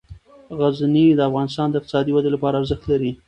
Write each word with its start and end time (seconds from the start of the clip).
غزني 0.59 1.05
د 1.13 1.19
افغانستان 1.29 1.67
د 1.69 1.75
اقتصادي 1.79 2.11
ودې 2.13 2.29
لپاره 2.35 2.57
ارزښت 2.61 2.83
لري. 2.91 3.11